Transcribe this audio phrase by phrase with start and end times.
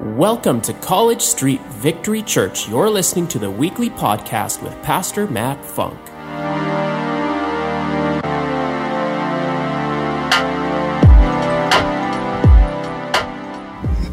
[0.00, 2.68] Welcome to College Street Victory Church.
[2.68, 5.98] You're listening to the weekly podcast with Pastor Matt Funk.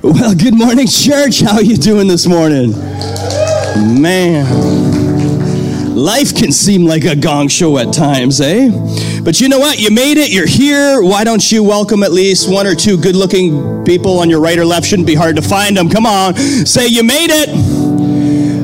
[0.02, 1.42] Well, good morning, church.
[1.42, 2.72] How are you doing this morning?
[4.02, 4.44] Man,
[5.96, 8.72] life can seem like a gong show at times, eh?
[9.26, 9.80] But you know what?
[9.80, 10.32] You made it.
[10.32, 11.02] You're here.
[11.02, 14.58] Why don't you welcome at least one or two good looking people on your right
[14.58, 14.86] or left?
[14.86, 15.90] Shouldn't be hard to find them.
[15.90, 16.36] Come on.
[16.36, 17.50] Say, You made it.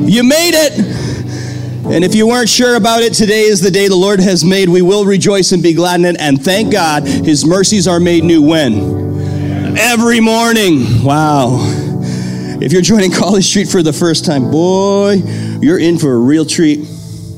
[0.07, 1.01] You made it.
[1.91, 4.69] And if you weren't sure about it, today is the day the Lord has made.
[4.69, 6.17] We will rejoice and be glad in it.
[6.19, 9.77] And thank God his mercies are made new when?
[9.79, 11.03] Every morning.
[11.03, 11.57] Wow.
[12.61, 15.13] If you're joining College Street for the first time, boy,
[15.59, 16.87] you're in for a real treat.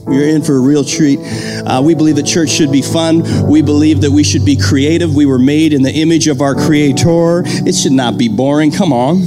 [0.07, 1.19] You're in for a real treat.
[1.19, 3.47] Uh, we believe that church should be fun.
[3.49, 5.15] We believe that we should be creative.
[5.15, 7.43] We were made in the image of our Creator.
[7.45, 8.71] It should not be boring.
[8.71, 9.21] Come on.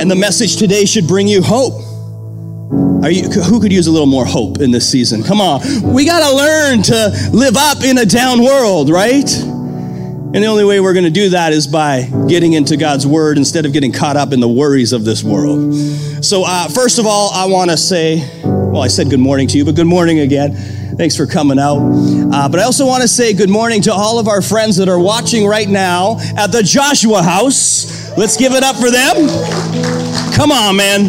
[0.00, 1.74] And the message today should bring you hope.
[3.04, 5.22] You, who could use a little more hope in this season?
[5.22, 5.60] Come on.
[5.92, 9.28] We got to learn to live up in a down world, right?
[10.34, 13.36] And the only way we're going to do that is by getting into God's word
[13.36, 15.74] instead of getting caught up in the worries of this world.
[16.24, 18.20] So, uh, first of all, I want to say,
[18.72, 20.54] well, I said good morning to you, but good morning again.
[20.96, 21.76] Thanks for coming out.
[21.76, 24.88] Uh, but I also want to say good morning to all of our friends that
[24.88, 28.16] are watching right now at the Joshua House.
[28.16, 29.28] Let's give it up for them.
[30.34, 31.02] Come on, man.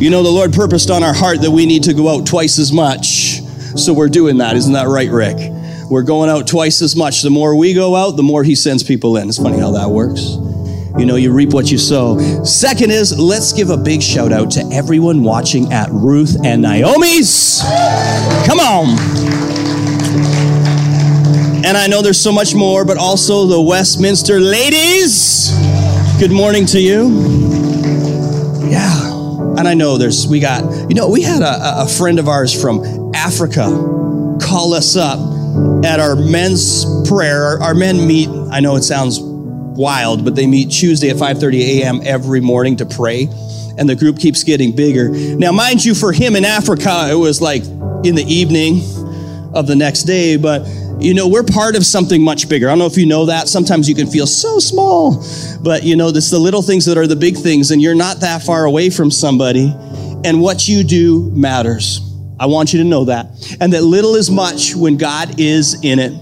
[0.00, 2.58] You know, the Lord purposed on our heart that we need to go out twice
[2.58, 3.40] as much.
[3.76, 4.56] So we're doing that.
[4.56, 5.52] Isn't that right, Rick?
[5.90, 7.20] We're going out twice as much.
[7.20, 9.28] The more we go out, the more He sends people in.
[9.28, 10.36] It's funny how that works.
[10.98, 12.18] You know, you reap what you sow.
[12.42, 17.60] Second is, let's give a big shout out to everyone watching at Ruth and Naomi's.
[18.46, 18.98] Come on.
[21.66, 25.50] And I know there's so much more, but also the Westminster ladies.
[26.18, 27.08] Good morning to you.
[28.70, 29.58] Yeah.
[29.58, 32.58] And I know there's, we got, you know, we had a, a friend of ours
[32.58, 33.64] from Africa
[34.40, 35.18] call us up
[35.84, 37.42] at our men's prayer.
[37.42, 39.18] Our, our men meet, I know it sounds
[39.76, 42.00] wild, but they meet Tuesday at 5:30 a.m.
[42.04, 43.28] every morning to pray,
[43.78, 45.10] and the group keeps getting bigger.
[45.10, 47.62] Now, mind you, for him in Africa, it was like
[48.04, 48.82] in the evening
[49.54, 50.66] of the next day, but
[50.98, 52.68] you know, we're part of something much bigger.
[52.68, 53.48] I don't know if you know that.
[53.48, 55.22] Sometimes you can feel so small,
[55.62, 58.20] but you know, it's the little things that are the big things, and you're not
[58.20, 59.74] that far away from somebody,
[60.24, 62.00] and what you do matters.
[62.38, 63.56] I want you to know that.
[63.60, 66.12] And that little is much when God is in it.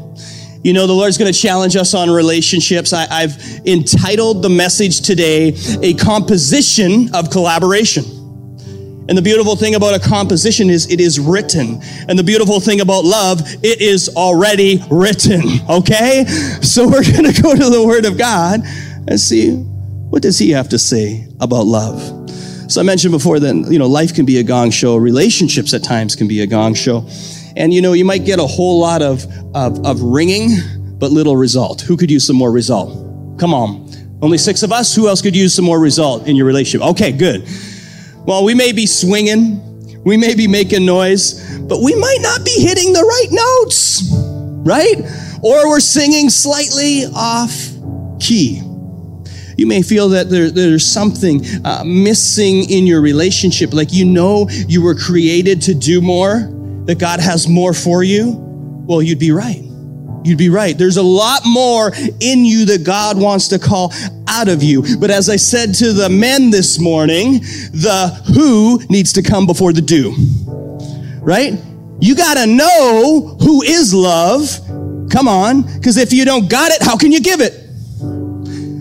[0.65, 2.95] You know, the Lord's going to challenge us on relationships.
[2.95, 8.03] I, have entitled the message today, A Composition of Collaboration.
[9.07, 11.83] And the beautiful thing about a composition is it is written.
[12.09, 15.43] And the beautiful thing about love, it is already written.
[15.69, 16.25] Okay?
[16.63, 18.61] So we're going to go to the Word of God
[19.07, 22.01] and see what does He have to say about love.
[22.73, 24.97] So I mentioned before that, you know, life can be a gong show.
[24.97, 27.07] Relationships at times can be a gong show.
[27.57, 30.57] And, you know, you might get a whole lot of, of, of ringing,
[30.99, 31.81] but little result.
[31.83, 33.39] Who could use some more result?
[33.39, 33.91] Come on.
[34.23, 34.95] Only six of us?
[34.95, 36.87] Who else could use some more result in your relationship?
[36.89, 37.47] Okay, good.
[38.27, 42.59] Well, we may be swinging, we may be making noise, but we might not be
[42.59, 44.03] hitting the right notes,
[44.67, 44.97] right?
[45.43, 47.53] Or we're singing slightly off
[48.19, 48.63] key.
[49.57, 54.49] You may feel that there, there's something uh, missing in your relationship, like you know
[54.49, 56.51] you were created to do more,
[56.87, 58.33] that God has more for you.
[58.87, 59.62] Well, you'd be right.
[60.25, 60.77] You'd be right.
[60.77, 63.93] There's a lot more in you that God wants to call
[64.27, 64.97] out of you.
[64.99, 67.41] But as I said to the men this morning,
[67.73, 70.15] the who needs to come before the do.
[71.21, 71.55] Right?
[72.00, 74.61] You got to know who is love.
[75.11, 75.62] Come on.
[75.62, 77.61] Because if you don't got it, how can you give it?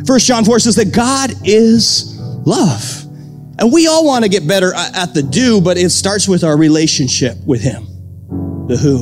[0.08, 3.02] First John 4 says that God is love.
[3.60, 6.58] And we all want to get better at the do, but it starts with our
[6.58, 7.88] relationship with Him.
[8.68, 9.00] The who.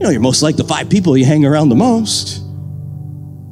[0.00, 2.42] You know, you're most like the five people you hang around the most.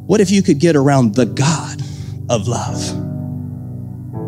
[0.07, 1.81] What if you could get around the God
[2.29, 2.95] of love?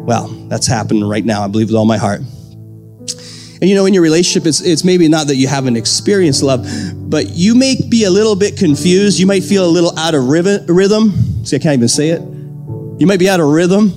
[0.06, 2.20] Well, that's happening right now, I believe with all my heart.
[2.20, 6.66] And you know, in your relationship, it's, it's maybe not that you haven't experienced love,
[6.94, 9.18] but you may be a little bit confused.
[9.18, 11.44] You might feel a little out of rhythm.
[11.44, 12.20] See, I can't even say it.
[12.20, 13.92] You might be out of rhythm,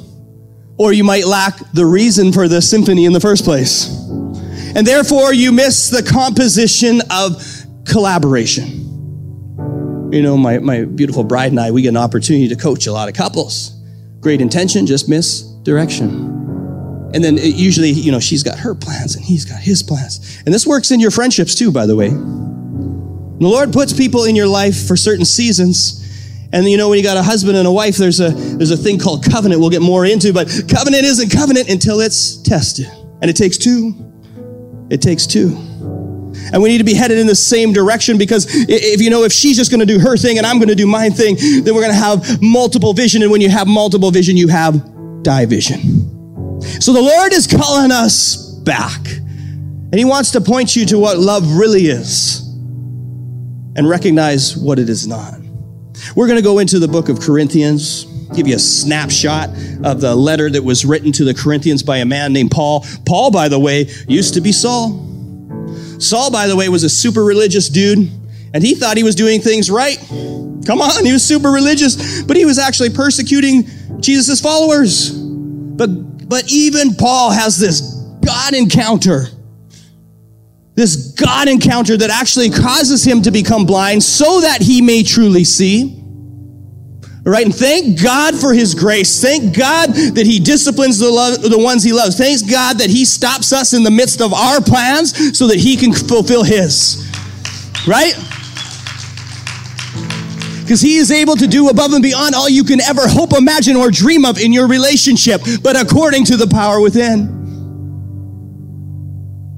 [0.78, 4.01] or you might lack the reason for the symphony in the first place.
[4.76, 7.44] And therefore, you miss the composition of
[7.86, 8.90] collaboration.
[10.12, 12.92] You know, my, my beautiful bride and I, we get an opportunity to coach a
[12.94, 13.72] lot of couples.
[14.20, 16.30] Great intention, just miss direction.
[17.14, 20.42] And then usually, you know, she's got her plans and he's got his plans.
[20.46, 22.10] And this works in your friendships too, by the way.
[22.10, 26.02] The Lord puts people in your life for certain seasons
[26.54, 28.78] And you know, when you got a husband and a wife, there's a, there's a
[28.78, 32.88] thing called covenant we'll get more into, but covenant isn't covenant until it's tested.
[33.22, 34.11] And it takes two.
[34.92, 35.56] It takes two.
[36.54, 39.32] And we need to be headed in the same direction because if you know, if
[39.32, 41.74] she's just going to do her thing and I'm going to do my thing, then
[41.74, 43.22] we're going to have multiple vision.
[43.22, 44.74] And when you have multiple vision, you have
[45.24, 46.62] division.
[46.82, 49.00] So the Lord is calling us back.
[49.08, 52.42] And He wants to point you to what love really is
[53.76, 55.40] and recognize what it is not.
[56.16, 59.50] We're going to go into the book of Corinthians, give you a snapshot
[59.84, 62.86] of the letter that was written to the Corinthians by a man named Paul.
[63.06, 65.08] Paul, by the way, used to be Saul.
[66.00, 68.10] Saul, by the way, was a super religious dude,
[68.54, 69.98] and he thought he was doing things right.
[70.66, 73.68] Come on, he was super religious, but he was actually persecuting
[74.00, 75.12] Jesus' followers.
[75.12, 77.82] But, but even Paul has this
[78.26, 79.26] God encounter.
[80.74, 85.44] This God encounter that actually causes him to become blind so that he may truly
[85.44, 86.01] see.
[87.24, 87.46] Right?
[87.46, 89.22] And thank God for his grace.
[89.22, 92.18] Thank God that he disciplines the, love, the ones he loves.
[92.18, 95.78] Thanks God that he stops us in the midst of our plans so that he
[95.78, 97.08] can fulfill his.
[97.88, 98.16] Right?
[100.62, 103.76] Because he is able to do above and beyond all you can ever hope, imagine,
[103.76, 107.28] or dream of in your relationship, but according to the power within.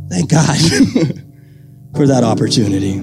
[0.09, 0.57] Thank God
[1.95, 2.99] for that opportunity.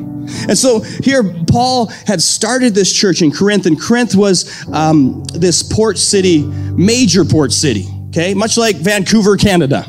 [0.48, 5.62] And so here, Paul had started this church in Corinth, and Corinth was um, this
[5.62, 9.86] port city, major port city, okay, much like Vancouver, Canada.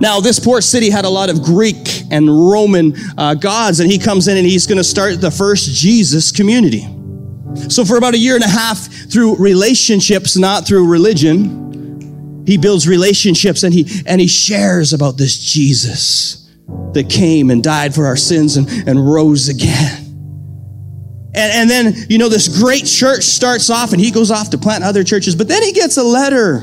[0.00, 3.98] Now, this port city had a lot of Greek and Roman uh, gods, and he
[3.98, 6.82] comes in and he's going to start the first Jesus community.
[7.68, 12.86] So, for about a year and a half, through relationships, not through religion, he builds
[12.86, 18.16] relationships and he and he shares about this Jesus that came and died for our
[18.16, 20.00] sins and, and rose again.
[21.36, 24.58] And, and then, you know, this great church starts off and he goes off to
[24.58, 26.60] plant other churches, but then he gets a letter.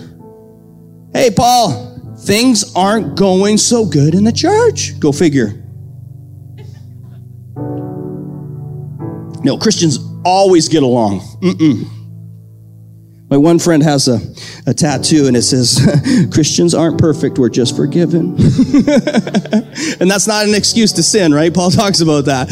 [1.14, 4.98] Hey, Paul, things aren't going so good in the church.
[5.00, 5.62] Go figure.
[9.44, 11.20] No, Christians always get along.
[11.42, 12.01] Mm-mm.
[13.32, 14.20] My one friend has a,
[14.70, 15.80] a tattoo and it says,
[16.34, 18.32] Christians aren't perfect, we're just forgiven.
[20.02, 21.54] and that's not an excuse to sin, right?
[21.54, 22.50] Paul talks about that.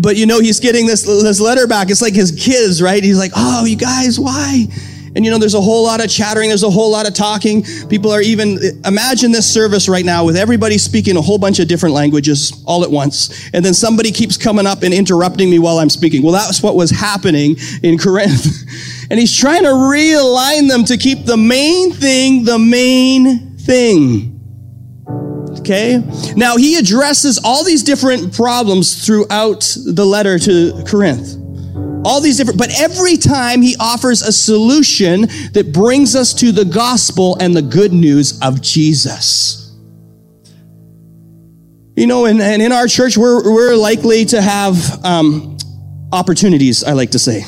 [0.00, 1.90] But you know, he's getting this, this letter back.
[1.90, 3.02] It's like his kids, right?
[3.02, 4.66] He's like, oh, you guys, why?
[5.16, 7.64] And you know, there's a whole lot of chattering, there's a whole lot of talking.
[7.88, 11.66] People are even, imagine this service right now with everybody speaking a whole bunch of
[11.66, 13.50] different languages all at once.
[13.52, 16.22] And then somebody keeps coming up and interrupting me while I'm speaking.
[16.22, 18.46] Well, that's what was happening in Corinth.
[19.10, 24.32] And he's trying to realign them to keep the main thing the main thing.
[25.60, 26.02] Okay?
[26.36, 31.36] Now, he addresses all these different problems throughout the letter to Corinth.
[32.04, 35.22] All these different, but every time he offers a solution
[35.54, 39.74] that brings us to the gospel and the good news of Jesus.
[41.96, 45.56] You know, and, and in our church, we're, we're likely to have um,
[46.12, 47.42] opportunities, I like to say.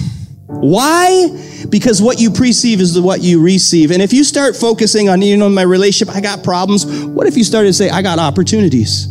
[0.49, 1.29] Why?
[1.69, 3.91] Because what you perceive is what you receive.
[3.91, 6.87] And if you start focusing on, you know, my relationship, I got problems.
[6.87, 9.09] What if you started to say, I got opportunities?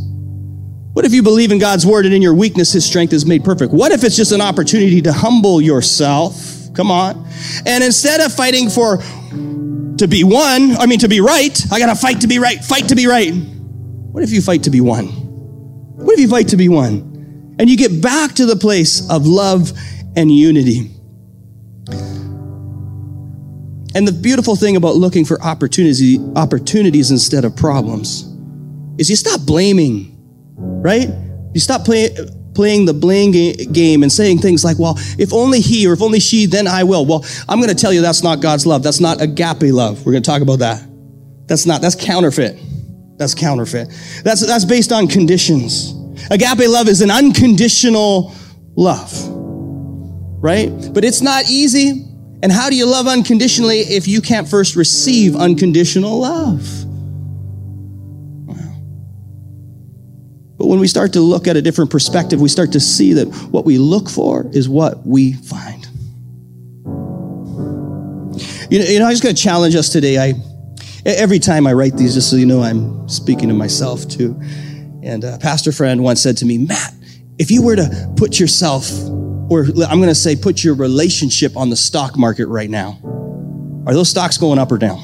[0.93, 3.45] What if you believe in God's word and in your weakness, his strength is made
[3.45, 3.71] perfect?
[3.71, 6.73] What if it's just an opportunity to humble yourself?
[6.73, 7.27] Come on.
[7.67, 11.93] And instead of fighting for to be one, I mean, to be right, I got
[11.93, 13.31] to fight to be right, fight to be right.
[13.31, 15.05] What if you fight to be one?
[15.05, 17.55] What if you fight to be one?
[17.59, 19.71] And you get back to the place of love
[20.15, 20.96] and unity.
[23.97, 28.31] And the beautiful thing about looking for opportunity, opportunities instead of problems
[28.99, 30.15] is you stop blaming,
[30.55, 31.09] right?
[31.55, 32.15] You stop play,
[32.53, 36.19] playing the blame game and saying things like, well, if only he or if only
[36.19, 37.07] she, then I will.
[37.07, 38.83] Well, I'm going to tell you that's not God's love.
[38.83, 40.05] That's not agape love.
[40.05, 40.87] We're going to talk about that.
[41.47, 42.55] That's not, that's counterfeit.
[43.17, 43.87] That's counterfeit.
[44.23, 45.95] That's, that's based on conditions.
[46.29, 48.31] Agape love is an unconditional
[48.75, 49.11] love,
[50.39, 50.69] right?
[50.93, 52.06] But it's not easy.
[52.43, 56.61] And how do you love unconditionally if you can't first receive unconditional love?
[60.57, 63.27] But when we start to look at a different perspective, we start to see that
[63.51, 65.87] what we look for is what we find.
[68.69, 70.17] You know, you know I'm just going to challenge us today.
[70.19, 70.33] I
[71.05, 74.39] every time I write these, just so you know, I'm speaking to myself too.
[75.03, 76.93] And a pastor friend once said to me, Matt,
[77.39, 78.89] if you were to put yourself
[79.49, 82.99] or I'm going to say put your relationship on the stock market right now.
[83.85, 84.99] Are those stocks going up or down?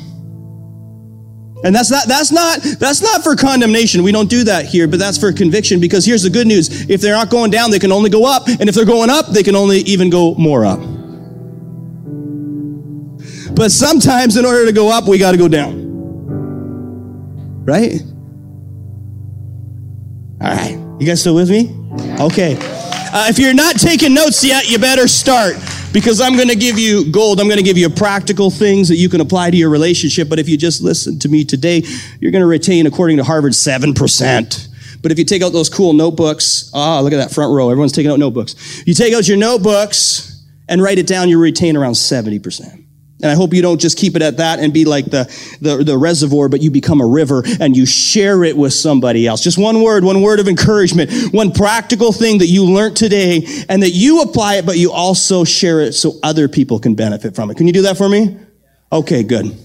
[1.63, 4.03] And that's not, that's not, that's not for condemnation.
[4.03, 6.89] We don't do that here, but that's for conviction because here's the good news.
[6.89, 8.47] If they're not going down, they can only go up.
[8.47, 10.79] And if they're going up, they can only even go more up.
[13.55, 15.83] But sometimes in order to go up, we got to go down.
[17.63, 18.01] Right?
[20.41, 20.77] All right.
[20.99, 21.73] You guys still with me?
[22.19, 22.55] Okay.
[23.15, 25.53] Uh, if you're not taking notes yet, you better start
[25.93, 27.39] because I'm going to give you gold.
[27.39, 30.27] I'm going to give you practical things that you can apply to your relationship.
[30.29, 31.83] But if you just listen to me today,
[32.19, 34.67] you're going to retain, according to Harvard, 7%.
[35.03, 37.69] But if you take out those cool notebooks, ah, look at that front row.
[37.69, 38.81] Everyone's taking out notebooks.
[38.87, 42.82] You take out your notebooks and write it down, you retain around 70%.
[43.23, 45.23] And I hope you don't just keep it at that and be like the,
[45.61, 49.41] the, the, reservoir, but you become a river and you share it with somebody else.
[49.41, 53.81] Just one word, one word of encouragement, one practical thing that you learned today and
[53.81, 57.49] that you apply it, but you also share it so other people can benefit from
[57.49, 57.55] it.
[57.55, 58.37] Can you do that for me?
[58.91, 59.57] Okay, good.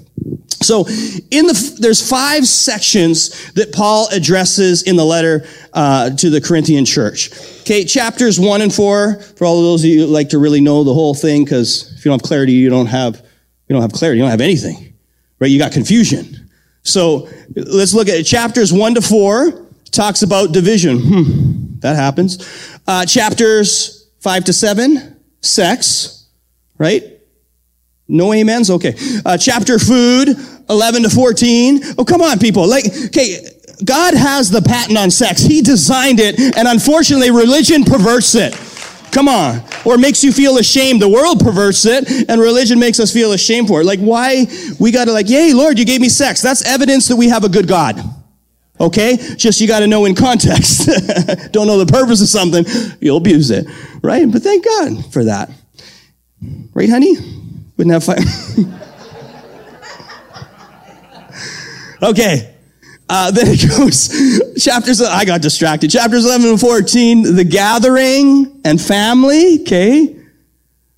[0.60, 6.40] So in the, there's five sections that Paul addresses in the letter uh, to the
[6.40, 7.32] Corinthian church.
[7.62, 10.60] Okay, chapters one and four, for all of those of you who like to really
[10.60, 13.27] know the whole thing, because if you don't have clarity, you don't have
[13.68, 14.18] you don't have clarity.
[14.18, 14.94] You don't have anything,
[15.38, 15.50] right?
[15.50, 16.50] You got confusion.
[16.82, 18.24] So let's look at it.
[18.24, 19.66] chapters one to four.
[19.90, 20.98] Talks about division.
[20.98, 22.78] Hmm, that happens.
[22.86, 26.26] Uh, chapters five to seven, sex,
[26.78, 27.02] right?
[28.08, 28.70] No amens?
[28.70, 28.94] Okay.
[29.24, 30.28] Uh, chapter food,
[30.70, 31.80] 11 to 14.
[31.98, 32.66] Oh, come on, people.
[32.66, 33.36] Like, okay,
[33.84, 35.42] God has the patent on sex.
[35.42, 38.54] He designed it, and unfortunately, religion perverts it.
[39.12, 39.62] Come on.
[39.84, 41.00] Or makes you feel ashamed.
[41.00, 43.84] The world perverts it, and religion makes us feel ashamed for it.
[43.84, 44.46] Like, why
[44.78, 46.42] we gotta like, yay, Lord, you gave me sex.
[46.42, 48.00] That's evidence that we have a good God.
[48.80, 49.16] Okay?
[49.36, 50.86] Just you gotta know in context.
[51.52, 52.64] Don't know the purpose of something,
[53.00, 53.66] you'll abuse it.
[54.02, 54.30] Right?
[54.30, 55.50] But thank God for that.
[56.72, 57.16] Right, honey?
[57.76, 58.18] Wouldn't have fun.
[62.10, 62.54] okay.
[63.08, 65.90] Uh, then it goes, chapters, I got distracted.
[65.90, 70.16] Chapters 11 and 14, the gathering and family, okay?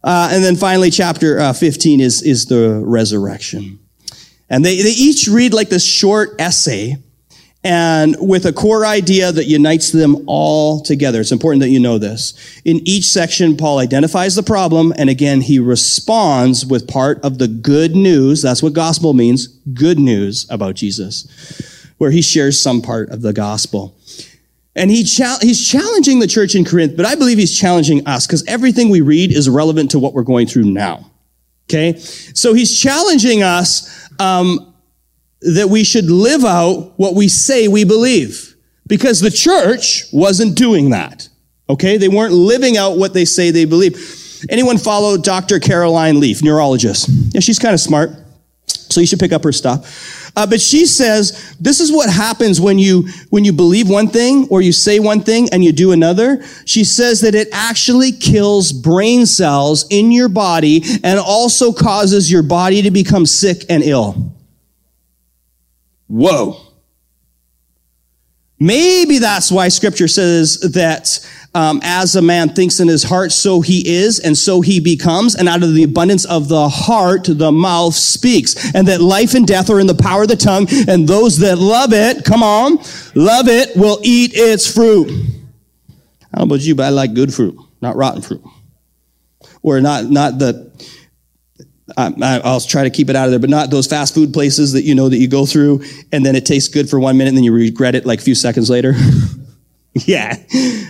[0.02, 3.78] Uh, and then finally, chapter uh, 15 is, is the resurrection.
[4.48, 6.96] And they, they each read like this short essay
[7.62, 11.20] and with a core idea that unites them all together.
[11.20, 12.32] It's important that you know this.
[12.64, 17.46] In each section, Paul identifies the problem, and again, he responds with part of the
[17.46, 18.40] good news.
[18.40, 23.30] That's what gospel means good news about Jesus where he shares some part of the
[23.30, 23.94] gospel.
[24.74, 28.42] And he he's challenging the church in Corinth, but I believe he's challenging us because
[28.46, 31.10] everything we read is relevant to what we're going through now.
[31.68, 31.98] Okay?
[31.98, 34.74] So he's challenging us um,
[35.42, 40.90] that we should live out what we say we believe because the church wasn't doing
[40.90, 41.28] that.
[41.68, 41.98] Okay?
[41.98, 44.46] They weren't living out what they say they believe.
[44.48, 45.58] Anyone follow Dr.
[45.58, 47.10] Caroline Leaf, neurologist?
[47.34, 48.12] Yeah, she's kind of smart.
[48.66, 50.19] So you should pick up her stuff.
[50.36, 54.46] Uh, but she says this is what happens when you when you believe one thing
[54.50, 56.42] or you say one thing and you do another.
[56.64, 62.42] She says that it actually kills brain cells in your body and also causes your
[62.42, 64.32] body to become sick and ill.
[66.06, 66.60] Whoa.
[68.62, 73.60] Maybe that's why scripture says that um, as a man thinks in his heart, so
[73.60, 75.34] he is, and so he becomes.
[75.34, 78.74] And out of the abundance of the heart, the mouth speaks.
[78.74, 81.58] And that life and death are in the power of the tongue, and those that
[81.58, 82.76] love it, come on,
[83.14, 85.08] love it, will eat its fruit.
[86.36, 88.42] Know about you, but I like good fruit, not rotten fruit.
[89.62, 90.70] Or not, not the,
[91.96, 94.72] I, will try to keep it out of there, but not those fast food places
[94.74, 97.30] that you know that you go through and then it tastes good for one minute
[97.30, 98.94] and then you regret it like a few seconds later.
[99.94, 100.36] yeah.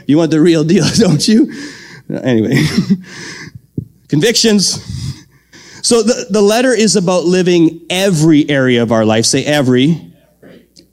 [0.07, 1.53] You want the real deal, don't you?
[2.11, 2.57] Anyway,
[4.09, 4.83] convictions.
[5.83, 9.25] So the, the letter is about living every area of our life.
[9.25, 10.07] Say every.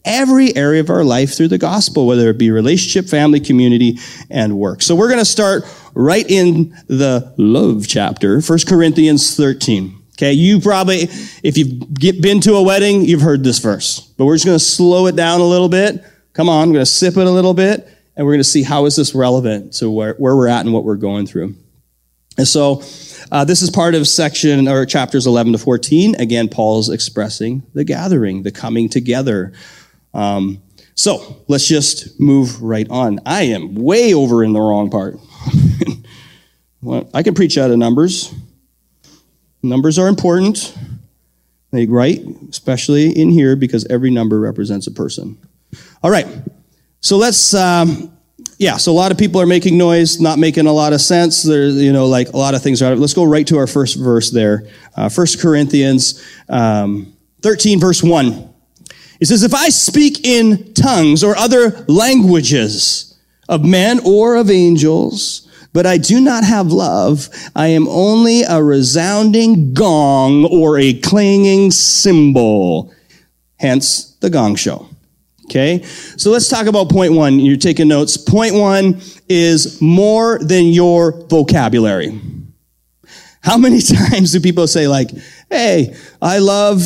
[0.06, 3.98] Every area of our life through the gospel, whether it be relationship, family, community,
[4.30, 4.82] and work.
[4.82, 10.02] So we're going to start right in the love chapter, 1 Corinthians 13.
[10.14, 11.10] Okay, you probably,
[11.44, 14.00] if you've been to a wedding, you've heard this verse.
[14.18, 16.02] But we're just going to slow it down a little bit.
[16.32, 18.64] Come on, I'm going to sip it a little bit and we're going to see
[18.64, 21.56] how is this relevant to where, where we're at and what we're going through.
[22.36, 22.82] And so
[23.32, 26.20] uh, this is part of section or chapters 11 to 14.
[26.20, 29.54] Again, Paul's expressing the gathering, the coming together.
[30.16, 30.64] Um,
[30.96, 33.20] so let's just move right on.
[33.24, 35.18] I am way over in the wrong part.
[36.82, 38.34] well, I can preach out of numbers.
[39.62, 40.76] Numbers are important.
[41.72, 45.38] They right, especially in here because every number represents a person.
[46.02, 46.28] All right.
[47.08, 48.12] So let's, um,
[48.58, 51.42] yeah, so a lot of people are making noise, not making a lot of sense.
[51.42, 52.88] There's, you know, like a lot of things are.
[52.88, 54.68] out of Let's go right to our first verse there.
[54.94, 58.54] Uh, 1 Corinthians um, 13, verse 1.
[59.22, 65.48] It says, If I speak in tongues or other languages of men or of angels,
[65.72, 71.72] but I do not have love, I am only a resounding gong or a clanging
[71.72, 72.94] cymbal.
[73.56, 74.90] Hence the gong show.
[75.50, 75.82] Okay.
[75.84, 77.40] So let's talk about point one.
[77.40, 78.18] You're taking notes.
[78.18, 82.20] Point one is more than your vocabulary.
[83.42, 85.10] How many times do people say like,
[85.50, 86.82] Hey, I love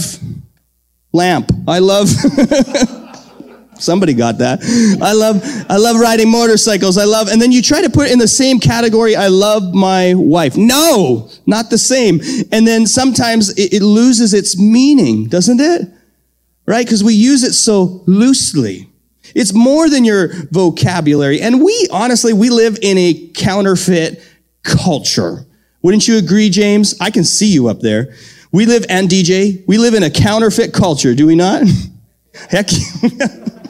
[1.12, 1.52] lamp.
[1.68, 2.08] I love,
[3.80, 4.60] somebody got that.
[5.02, 7.00] I love, I love riding motorcycles.
[7.00, 10.14] I love, and then you try to put in the same category, I love my
[10.14, 10.56] wife.
[10.56, 12.22] No, not the same.
[12.52, 15.90] And then sometimes it, it loses its meaning, doesn't it?
[16.66, 16.86] Right?
[16.86, 18.90] Because we use it so loosely.
[19.36, 21.42] It's more than your vocabulary.
[21.42, 24.22] And we, honestly, we live in a counterfeit
[24.64, 25.46] culture.
[25.82, 26.96] Wouldn't you agree, James?
[27.00, 28.14] I can see you up there.
[28.52, 31.64] We live, and DJ, we live in a counterfeit culture, do we not?
[32.50, 32.70] Heck.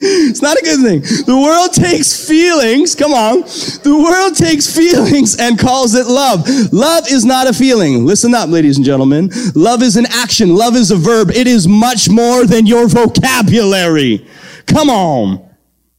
[0.00, 1.00] It's not a good thing.
[1.24, 3.40] The world takes feelings, come on.
[3.40, 6.48] The world takes feelings and calls it love.
[6.72, 8.04] Love is not a feeling.
[8.04, 9.30] Listen up, ladies and gentlemen.
[9.54, 10.54] Love is an action.
[10.54, 11.30] Love is a verb.
[11.30, 14.26] It is much more than your vocabulary.
[14.66, 15.48] Come on.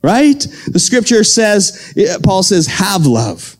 [0.03, 0.39] Right?
[0.67, 3.57] The scripture says, eh, Paul says, have love.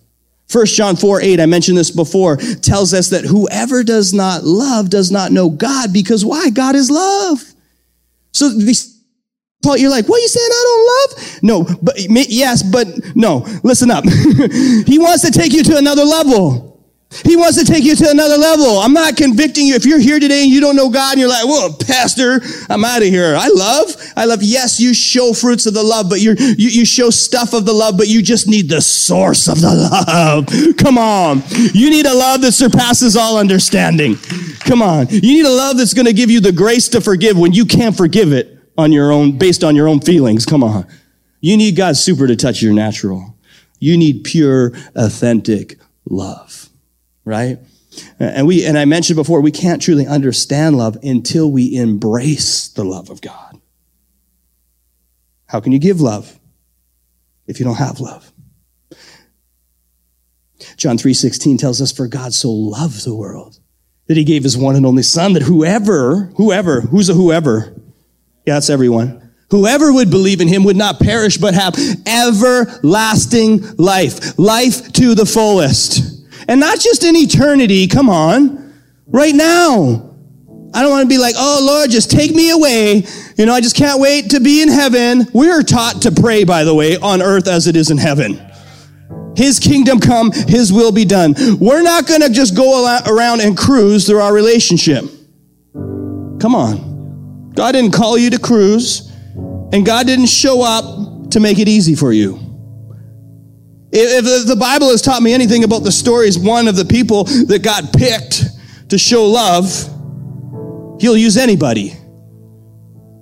[0.52, 4.90] 1 John 4, 8, I mentioned this before, tells us that whoever does not love
[4.90, 6.50] does not know God because why?
[6.50, 7.44] God is love.
[8.32, 8.50] So
[9.76, 11.44] You're like, what you saying I don't love?
[11.44, 11.96] No, but
[12.30, 13.46] yes, but no.
[13.64, 14.04] Listen up.
[14.88, 16.68] he wants to take you to another level.
[17.24, 18.80] He wants to take you to another level.
[18.80, 19.76] I'm not convicting you.
[19.76, 22.84] If you're here today and you don't know God and you're like, well, pastor, I'm
[22.84, 23.34] out of here.
[23.38, 24.44] I love, I love.
[24.44, 27.72] Yes, you show fruits of the love, but you're, you, you show stuff of the
[27.72, 30.78] love, but you just need the source of the love.
[30.78, 31.44] Come on.
[31.74, 34.18] You need a love that surpasses all understanding.
[34.60, 35.08] Come on.
[35.08, 37.66] You need a love that's going to give you the grace to forgive when you
[37.66, 40.46] can't forgive it on your own, based on your own feelings.
[40.46, 40.88] Come on.
[41.42, 43.36] You need God's super to touch your natural.
[43.80, 45.80] You need pure, authentic
[46.10, 46.68] love
[47.28, 47.60] right?
[48.20, 52.86] And we, and I mentioned before, we can't truly understand love until we embrace the
[52.86, 53.60] love of God.
[55.48, 56.40] How can you give love
[57.46, 58.32] if you don't have love?
[60.78, 63.60] John 3:16 tells us for God so loved the world
[64.08, 67.77] that he gave his one and only son that whoever whoever who's a whoever
[68.48, 71.76] yeah that's everyone whoever would believe in him would not perish but have
[72.08, 78.74] everlasting life life to the fullest and not just in eternity, come on,
[79.08, 80.04] right now.
[80.74, 83.04] I don't want to be like, oh Lord, just take me away.
[83.38, 85.26] You know, I just can't wait to be in heaven.
[85.34, 88.42] We are taught to pray, by the way, on earth as it is in heaven.
[89.36, 91.36] His kingdom come, His will be done.
[91.60, 95.06] We're not going to just go around and cruise through our relationship.
[95.74, 96.97] Come on.
[97.58, 99.12] God didn't call you to cruise,
[99.74, 102.40] and God didn't show up to make it easy for you.
[103.92, 107.64] If the Bible has taught me anything about the stories, one of the people that
[107.64, 108.44] got picked
[108.90, 109.66] to show love,
[111.02, 111.96] he'll use anybody.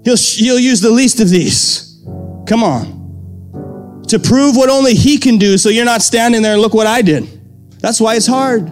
[0.04, 2.04] He'll, he'll use the least of these.
[2.46, 4.04] Come on.
[4.10, 6.88] To prove what only he can do so you're not standing there and look what
[6.88, 7.26] I did.
[7.80, 8.68] That's why it's hard.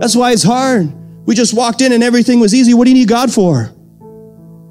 [0.00, 0.92] That's why it's hard.
[1.26, 2.74] We just walked in and everything was easy.
[2.74, 3.72] What do you need God for?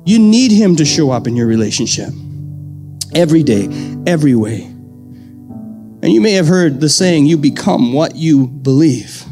[0.06, 2.10] You need him to show up in your relationship
[3.14, 3.68] every day,
[4.08, 4.64] every way.
[6.02, 9.26] And you may have heard the saying, you become what you believe.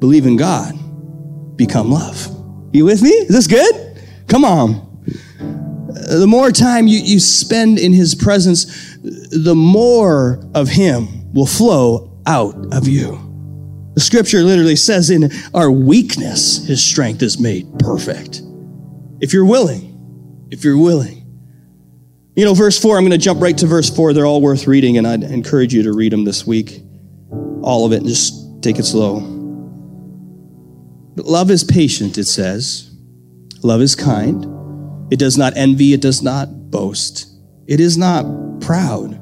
[0.00, 0.74] Believe in God,
[1.56, 2.28] become love.
[2.72, 3.10] You with me?
[3.10, 4.02] Is this good?
[4.28, 4.74] Come on.
[5.88, 11.46] Uh, the more time you, you spend in His presence, the more of Him will
[11.46, 13.22] flow out of you.
[13.94, 18.42] The scripture literally says, in our weakness, His strength is made perfect.
[19.20, 21.22] If you're willing, if you're willing.
[22.34, 24.12] You know, verse 4, I'm going to jump right to verse 4.
[24.12, 26.82] They're all worth reading, and I'd encourage you to read them this week.
[27.62, 29.20] All of it, and just take it slow.
[31.16, 32.94] But love is patient, it says.
[33.62, 34.44] Love is kind.
[35.10, 37.26] It does not envy, it does not boast.
[37.66, 38.26] It is not
[38.60, 39.18] proud.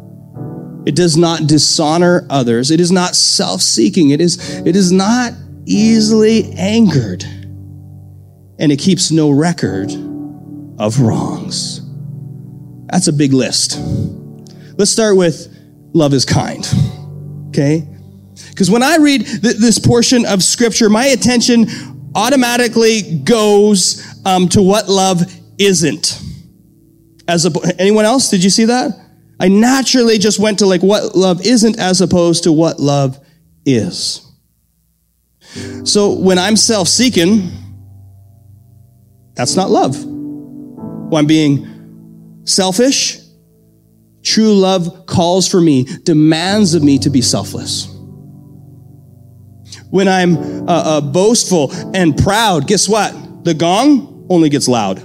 [0.86, 2.70] It does not dishonor others.
[2.70, 4.10] It is not self-seeking.
[4.10, 5.32] It is, it is not
[5.66, 7.24] easily angered.
[8.58, 9.90] And it keeps no record
[10.78, 11.80] of wrongs.
[12.86, 13.78] That's a big list.
[14.76, 15.48] Let's start with
[15.92, 16.66] love is kind.
[17.48, 17.88] Okay?
[18.50, 21.66] Because when I read th- this portion of scripture, my attention
[22.14, 25.22] automatically goes um, to what love
[25.58, 26.20] isn't.
[27.26, 28.30] As a, anyone else?
[28.30, 28.90] Did you see that?
[29.40, 33.18] I naturally just went to like what love isn't as opposed to what love
[33.66, 34.20] is.
[35.84, 37.50] So when I'm self-seeking,
[39.34, 40.02] that's not love.
[40.04, 43.24] When I'm being selfish,
[44.24, 47.86] True love calls for me, demands of me to be selfless.
[49.90, 53.44] When I'm uh, uh, boastful and proud, guess what?
[53.44, 54.98] The gong only gets loud.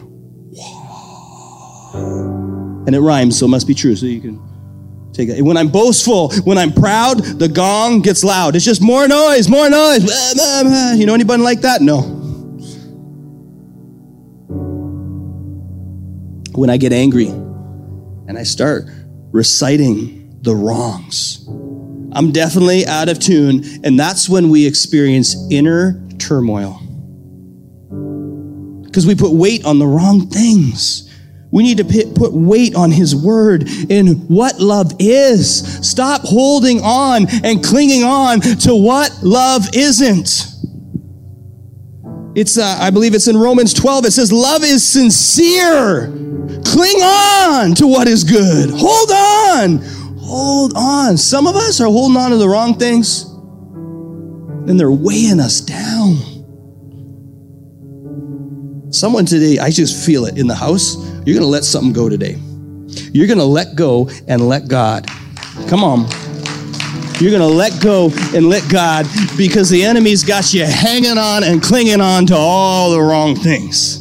[2.88, 3.94] And it rhymes, so it must be true.
[3.96, 4.42] So you can
[5.12, 5.42] take it.
[5.42, 8.56] When I'm boastful, when I'm proud, the gong gets loud.
[8.56, 10.02] It's just more noise, more noise.
[10.98, 11.82] You know anybody like that?
[11.82, 12.19] No.
[16.60, 18.84] When I get angry and I start
[19.32, 21.48] reciting the wrongs,
[22.12, 26.82] I'm definitely out of tune, and that's when we experience inner turmoil.
[28.84, 31.10] Because we put weight on the wrong things.
[31.50, 35.88] We need to put weight on His Word in what love is.
[35.88, 40.59] Stop holding on and clinging on to what love isn't.
[42.36, 44.06] It's, uh, I believe it's in Romans 12.
[44.06, 46.08] It says, Love is sincere.
[46.66, 48.70] Cling on to what is good.
[48.72, 49.80] Hold on.
[50.20, 51.18] Hold on.
[51.18, 56.18] Some of us are holding on to the wrong things, and they're weighing us down.
[58.92, 62.10] Someone today, I just feel it in the house you're going to let something go
[62.10, 62.38] today.
[63.14, 65.06] You're going to let go and let God.
[65.68, 66.10] Come on.
[67.20, 69.06] You're going to let go and let God
[69.38, 74.00] because the enemy's got you hanging on and clinging on to all the wrong things.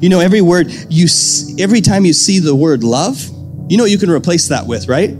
[0.00, 1.08] You know, every word you,
[1.58, 3.20] every time you see the word love,
[3.68, 5.10] you know you can replace that with, right?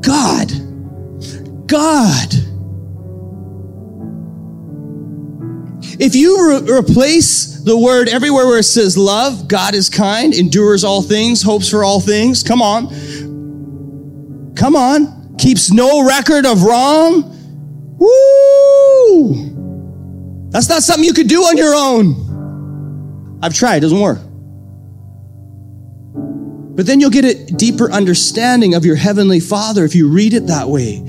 [0.00, 0.50] God.
[1.66, 2.34] God.
[6.00, 10.84] If you re- replace the word everywhere where it says love, God is kind, endures
[10.84, 14.54] all things, hopes for all things, come on.
[14.54, 15.36] Come on.
[15.38, 17.36] Keeps no record of wrong.
[17.98, 19.34] Woo!
[20.50, 23.38] That's not something you could do on your own.
[23.42, 24.18] I've tried, it doesn't work.
[26.76, 30.46] But then you'll get a deeper understanding of your heavenly Father if you read it
[30.46, 31.00] that way,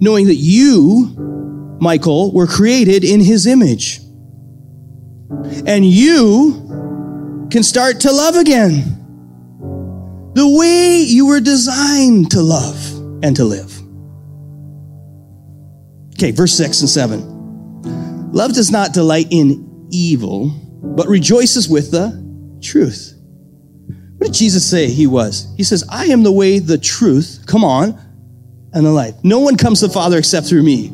[0.00, 1.16] knowing that you
[1.80, 4.00] Michael, were created in his image.
[5.66, 8.92] And you can start to love again
[10.34, 13.72] the way you were designed to love and to live.
[16.14, 18.32] Okay, verse 6 and 7.
[18.32, 20.48] Love does not delight in evil,
[20.82, 23.14] but rejoices with the truth.
[24.18, 25.52] What did Jesus say he was?
[25.56, 27.98] He says, I am the way, the truth, come on,
[28.72, 29.14] and the life.
[29.22, 30.88] No one comes to the Father except through me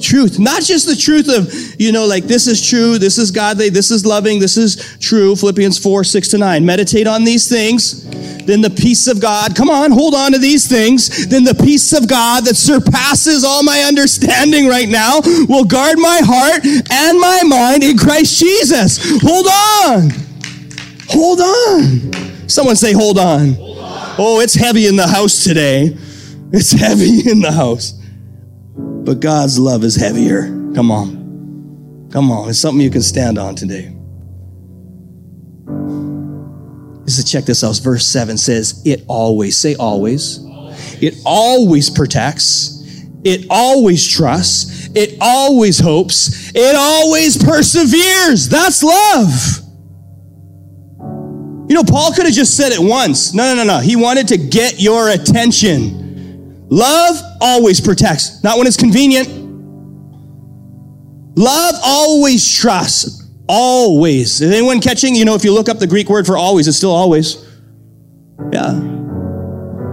[0.00, 3.68] truth, not just the truth of, you know, like this is true, this is godly,
[3.68, 6.64] this is loving, this is true, Philippians 4, 6 to 9.
[6.64, 8.04] Meditate on these things,
[8.44, 11.92] then the peace of God, come on, hold on to these things, then the peace
[11.92, 17.42] of God that surpasses all my understanding right now will guard my heart and my
[17.44, 19.20] mind in Christ Jesus.
[19.22, 20.10] Hold on.
[21.08, 22.48] Hold on.
[22.48, 23.54] Someone say, hold on.
[23.54, 24.14] Hold on.
[24.18, 25.96] Oh, it's heavy in the house today.
[26.52, 27.94] It's heavy in the house.
[29.06, 30.48] But God's love is heavier.
[30.74, 32.08] Come on.
[32.10, 32.48] Come on.
[32.48, 33.92] It's something you can stand on today.
[37.06, 37.78] Is to check this out.
[37.78, 40.40] Verse 7 says, It always, say always.
[41.00, 42.82] It always protects.
[43.22, 44.88] It always trusts.
[44.96, 46.50] It always hopes.
[46.52, 48.48] It always perseveres.
[48.48, 49.62] That's love.
[51.68, 53.34] You know, Paul could have just said it once.
[53.34, 53.80] No, no, no, no.
[53.80, 56.05] He wanted to get your attention.
[56.68, 59.28] Love always protects, not when it's convenient.
[61.36, 63.22] Love always trusts.
[63.48, 64.40] Always.
[64.40, 65.14] Is anyone catching?
[65.14, 67.36] You know, if you look up the Greek word for always, it's still always.
[68.52, 68.80] Yeah.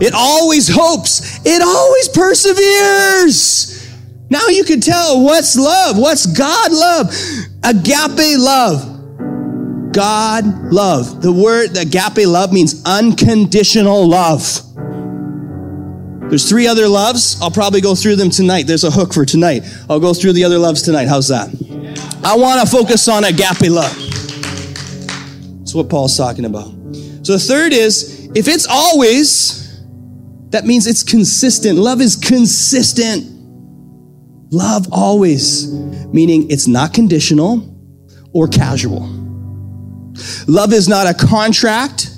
[0.02, 1.40] It always hopes.
[1.46, 3.88] It always perseveres.
[4.30, 5.98] Now you can tell what's love.
[6.00, 7.14] What's God love?
[7.64, 9.92] Agape love.
[9.94, 11.22] God love.
[11.22, 14.60] The word agape love means unconditional love.
[16.34, 17.40] There's three other loves.
[17.44, 18.66] I'll probably go through them tonight.
[18.66, 19.62] There's a hook for tonight.
[19.88, 21.08] I'll go through the other loves tonight.
[21.08, 21.48] How's that?
[22.24, 23.96] I want to focus on agape love.
[25.60, 26.70] That's what Paul's talking about.
[27.22, 29.80] So the third is if it's always,
[30.50, 31.78] that means it's consistent.
[31.78, 33.28] Love is consistent.
[34.52, 35.72] Love always,
[36.08, 37.78] meaning it's not conditional
[38.34, 39.08] or casual.
[40.48, 42.10] Love is not a contract,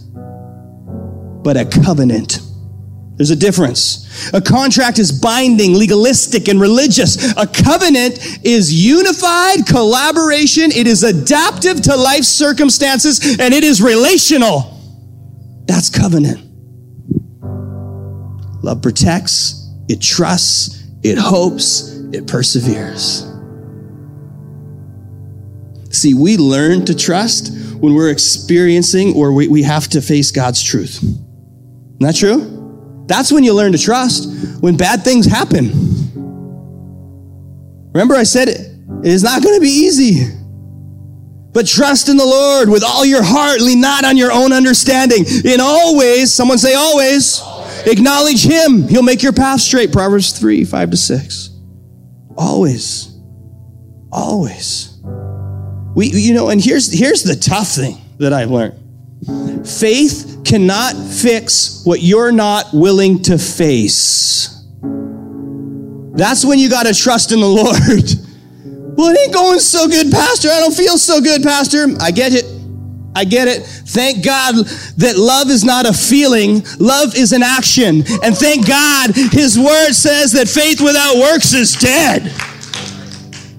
[1.43, 2.44] but a covenant.
[3.17, 4.29] There's a difference.
[4.33, 7.31] A contract is binding, legalistic, and religious.
[7.37, 10.71] A covenant is unified collaboration.
[10.71, 14.81] It is adaptive to life's circumstances and it is relational.
[15.65, 16.41] That's covenant.
[18.63, 23.31] Love protects, it trusts, it hopes, it perseveres.
[25.91, 30.61] See, we learn to trust when we're experiencing or we, we have to face God's
[30.61, 30.97] truth.
[30.97, 32.54] Isn't that true?
[33.07, 35.71] That's when you learn to trust, when bad things happen.
[37.93, 40.31] Remember, I said it, is not going to be easy.
[41.53, 45.23] But trust in the Lord with all your heart, lean not on your own understanding.
[45.45, 47.87] In all ways, someone say always, always.
[47.87, 48.87] acknowledge Him.
[48.89, 49.93] He'll make your path straight.
[49.93, 51.49] Proverbs 3 5 to 6.
[52.37, 53.17] Always.
[54.11, 54.99] Always.
[55.95, 58.84] We, you know, and here's, here's the tough thing that I've learned
[59.65, 64.63] faith cannot fix what you're not willing to face.
[66.13, 68.09] That's when you got to trust in the Lord.
[68.97, 70.47] Well, it ain't going so good, Pastor.
[70.49, 71.87] I don't feel so good, Pastor.
[71.99, 72.45] I get it.
[73.13, 73.63] I get it.
[73.63, 78.03] Thank God that love is not a feeling, love is an action.
[78.23, 82.31] And thank God his word says that faith without works is dead.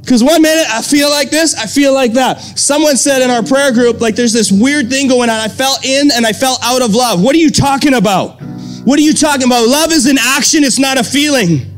[0.07, 2.41] Because one minute I feel like this, I feel like that.
[2.41, 5.41] Someone said in our prayer group, like there's this weird thing going on.
[5.41, 7.21] I fell in and I fell out of love.
[7.21, 8.41] What are you talking about?
[8.85, 9.67] What are you talking about?
[9.67, 11.73] Love is an action, it's not a feeling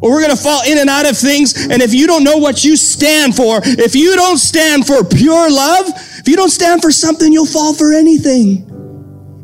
[0.00, 1.68] or we're going to fall in and out of things.
[1.70, 5.50] And if you don't know what you stand for, if you don't stand for pure
[5.50, 5.86] love,
[6.18, 8.67] if you don't stand for something, you'll fall for anything.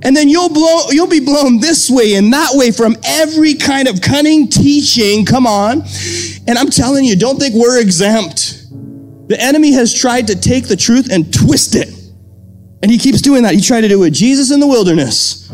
[0.05, 3.89] And then you'll blow, you'll be blown this way and that way from every kind
[3.89, 5.25] of cunning teaching.
[5.25, 5.83] Come on.
[6.47, 8.67] And I'm telling you, don't think we're exempt.
[9.29, 11.89] The enemy has tried to take the truth and twist it.
[12.83, 13.55] And he keeps doing that.
[13.55, 15.49] He tried to do it with Jesus in the wilderness.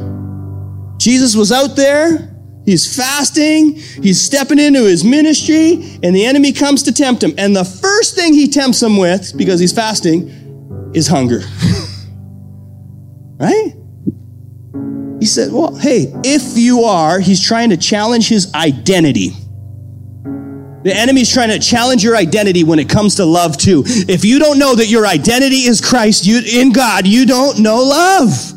[0.98, 2.30] Jesus was out there
[2.64, 7.32] He's fasting, he's stepping into his ministry, and the enemy comes to tempt him.
[7.38, 11.40] And the first thing he tempts him with, because he's fasting, is hunger.
[13.40, 13.74] right?
[15.20, 19.30] He said, Well, hey, if you are, he's trying to challenge his identity.
[20.83, 23.83] The enemy's trying to challenge your identity when it comes to love too.
[23.87, 27.83] If you don't know that your identity is Christ you, in God, you don't know
[27.83, 28.52] love.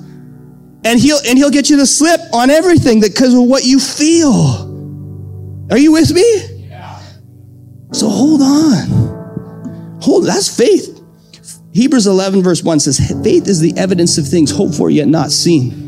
[0.85, 3.79] And he'll, and he'll get you to slip on everything that because of what you
[3.79, 4.71] feel.
[5.69, 6.67] Are you with me?
[6.69, 6.97] Yeah.
[7.91, 9.99] So hold on.
[10.01, 11.01] Hold, that's faith.
[11.73, 15.31] Hebrews 11 verse 1 says, faith is the evidence of things hoped for yet not
[15.31, 15.82] seen.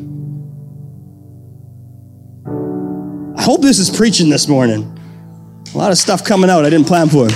[3.45, 4.81] Hope this is preaching this morning.
[5.75, 7.29] A lot of stuff coming out I didn't plan for.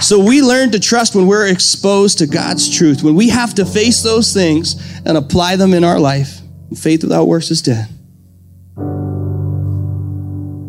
[0.00, 3.66] So we learn to trust when we're exposed to God's truth, when we have to
[3.66, 6.40] face those things and apply them in our life.
[6.76, 7.88] Faith without works is dead.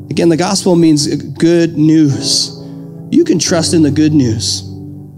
[0.10, 2.58] Again, the gospel means good news.
[3.12, 4.62] You can trust in the good news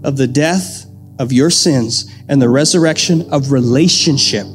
[0.04, 0.84] of the death
[1.18, 4.46] of your sins and the resurrection of relationship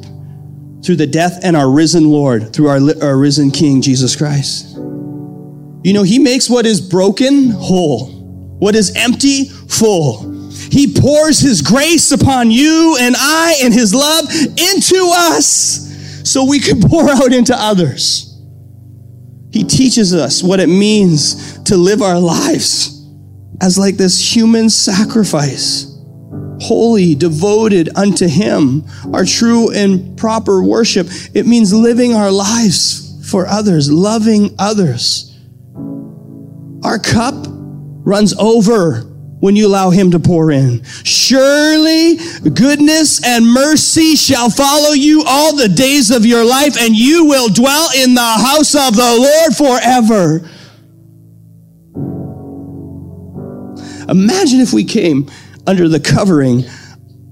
[0.82, 4.76] through the death and our risen Lord, through our, our risen King, Jesus Christ.
[4.76, 8.06] You know, He makes what is broken whole.
[8.58, 10.50] What is empty, full.
[10.50, 15.88] He pours His grace upon you and I and His love into us
[16.24, 18.24] so we can pour out into others.
[19.50, 22.94] He teaches us what it means to live our lives
[23.60, 25.97] as like this human sacrifice,
[26.60, 31.08] holy, devoted unto Him, our true and proper worship.
[31.34, 35.36] It means living our lives for others, loving others.
[36.84, 39.02] Our cup runs over
[39.40, 40.82] when you allow him to pour in.
[41.04, 42.16] Surely
[42.54, 47.48] goodness and mercy shall follow you all the days of your life, and you will
[47.48, 50.48] dwell in the house of the Lord forever.
[54.08, 55.30] Imagine if we came
[55.68, 56.64] under the covering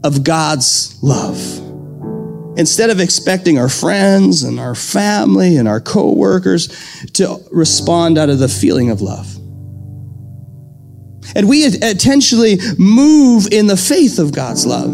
[0.04, 1.38] of God's love.
[2.58, 6.68] Instead of expecting our friends and our family and our coworkers
[7.14, 9.34] to respond out of the feeling of love.
[11.34, 14.92] And we intentionally move in the faith of God's love.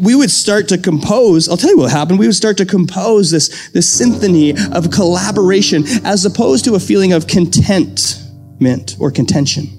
[0.00, 2.20] We would start to compose, I'll tell you what happened.
[2.20, 7.12] We would start to compose this, this symphony of collaboration as opposed to a feeling
[7.12, 9.77] of contentment or contention.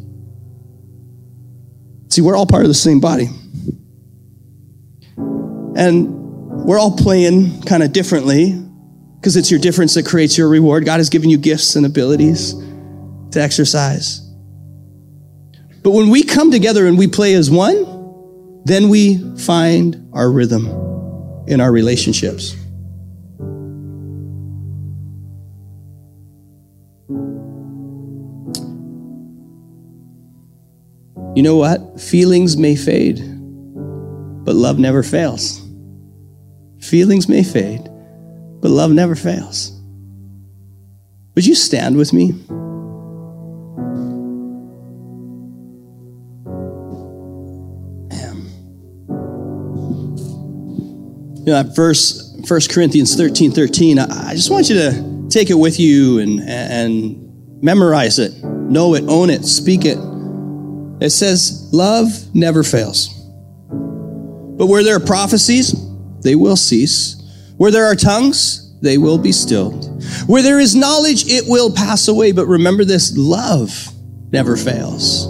[2.09, 3.29] See, we're all part of the same body.
[5.75, 8.53] And we're all playing kind of differently
[9.19, 10.85] because it's your difference that creates your reward.
[10.85, 12.53] God has given you gifts and abilities
[13.31, 14.21] to exercise.
[15.83, 20.67] But when we come together and we play as one, then we find our rhythm
[21.47, 22.55] in our relationships.
[31.39, 32.01] You know what?
[32.01, 33.19] Feelings may fade,
[34.43, 35.65] but love never fails.
[36.81, 37.85] Feelings may fade,
[38.59, 39.71] but love never fails.
[41.35, 42.33] Would you stand with me?
[51.39, 55.49] You know, that verse, 1 Corinthians 13 13, I, I just want you to take
[55.49, 60.08] it with you and, and memorize it, know it, own it, speak it
[61.01, 63.07] it says, Love never fails.
[63.69, 65.73] But where there are prophecies,
[66.21, 67.15] they will cease.
[67.57, 70.03] Where there are tongues, they will be stilled.
[70.27, 72.31] Where there is knowledge, it will pass away.
[72.31, 73.87] But remember this love
[74.31, 75.27] never fails.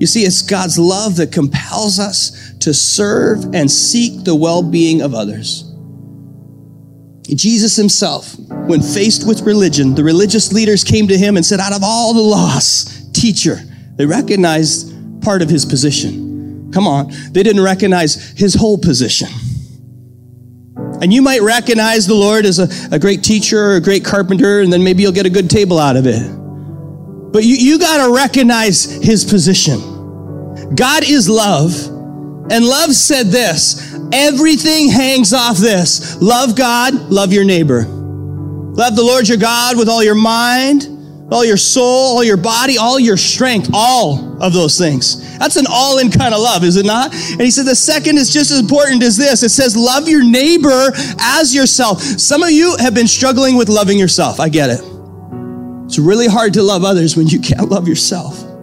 [0.00, 5.00] You see, it's God's love that compels us to serve and seek the well being
[5.00, 5.70] of others.
[7.28, 11.72] Jesus himself, when faced with religion, the religious leaders came to him and said, Out
[11.72, 13.60] of all the laws, teacher,
[13.96, 16.70] they recognized part of his position.
[16.72, 19.28] Come on, they didn't recognize his whole position.
[21.00, 24.60] And you might recognize the Lord as a, a great teacher or a great carpenter,
[24.60, 26.22] and then maybe you'll get a good table out of it.
[27.32, 30.74] But you, you got to recognize his position.
[30.74, 31.72] God is love.
[32.50, 37.84] And love said this everything hangs off this love God, love your neighbor.
[37.84, 40.88] Love the Lord your God with all your mind,
[41.34, 45.36] all your soul, all your body, all your strength, all of those things.
[45.38, 47.12] That's an all in kind of love, is it not?
[47.12, 49.42] And he said the second is just as important as this.
[49.42, 52.00] It says, love your neighbor as yourself.
[52.00, 54.38] Some of you have been struggling with loving yourself.
[54.38, 54.80] I get it.
[55.86, 58.53] It's really hard to love others when you can't love yourself.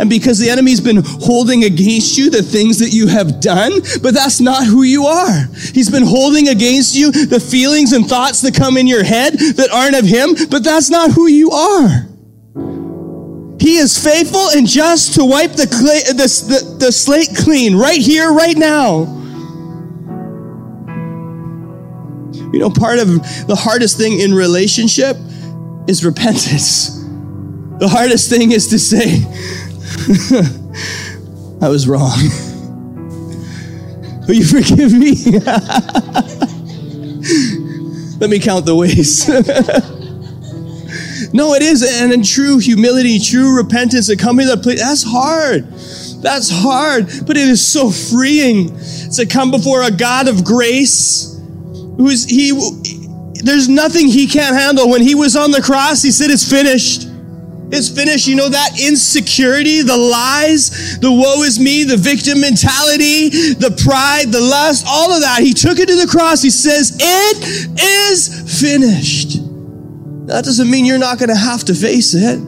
[0.00, 4.14] And because the enemy's been holding against you the things that you have done, but
[4.14, 5.44] that's not who you are.
[5.74, 9.68] He's been holding against you the feelings and thoughts that come in your head that
[9.70, 12.06] aren't of him, but that's not who you are.
[13.60, 16.14] He is faithful and just to wipe the, clay, the,
[16.48, 19.00] the, the slate clean right here, right now.
[22.54, 23.08] You know, part of
[23.46, 25.18] the hardest thing in relationship
[25.86, 26.96] is repentance.
[27.80, 29.24] The hardest thing is to say,
[31.62, 32.18] I was wrong.
[34.26, 35.14] Will you forgive me?
[38.18, 39.28] Let me count the ways.
[41.32, 41.84] no, it is.
[42.02, 45.68] And in true humility, true repentance, to come to that place, that's hard.
[46.22, 48.76] That's hard, but it is so freeing
[49.14, 51.40] to come before a God of grace
[51.96, 52.50] who's he
[53.44, 54.90] there's nothing he can't handle.
[54.90, 57.09] When he was on the cross, he said, It's finished.
[57.72, 58.26] It's finished.
[58.26, 64.32] You know that insecurity, the lies, the woe is me, the victim mentality, the pride,
[64.32, 65.40] the lust, all of that.
[65.40, 66.42] He took it to the cross.
[66.42, 69.38] He says, It is finished.
[70.26, 72.38] That doesn't mean you're not going to have to face it.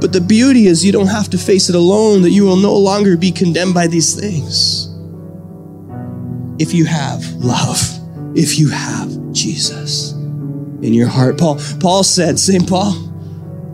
[0.00, 2.76] But the beauty is you don't have to face it alone, that you will no
[2.76, 4.86] longer be condemned by these things.
[6.60, 7.80] If you have love,
[8.36, 11.38] if you have Jesus in your heart.
[11.38, 12.68] Paul, Paul said, St.
[12.68, 12.92] Paul,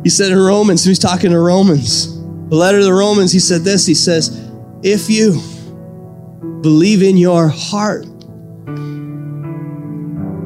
[0.05, 2.15] he said in Romans, he's talking to Romans,
[2.51, 4.49] the letter to the Romans, he said this, he says,
[4.83, 5.41] if you
[6.61, 8.05] believe in your heart,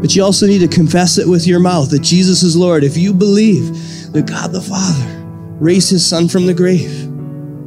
[0.01, 2.85] but you also need to confess it with your mouth that Jesus is Lord.
[2.85, 5.27] If you believe that God the Father
[5.59, 6.93] raised his son from the grave,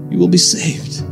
[0.10, 1.04] you will be saved.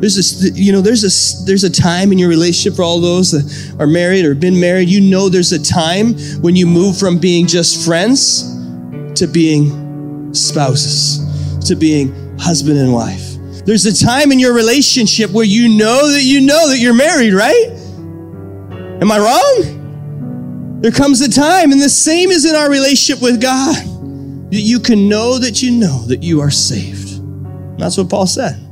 [0.00, 3.32] There's this, you know, there's a, there's a time in your relationship for all those
[3.32, 4.88] that are married or been married.
[4.88, 8.42] You know, there's a time when you move from being just friends
[9.14, 9.83] to being
[10.34, 11.20] spouses,
[11.66, 13.36] to being husband and wife.
[13.64, 17.32] There's a time in your relationship where you know that you know that you're married,
[17.32, 17.68] right?
[19.00, 20.80] Am I wrong?
[20.82, 23.76] There comes a time, and the same is in our relationship with God,
[24.50, 27.20] that you can know that you know that you are saved.
[27.78, 28.64] That's what Paul said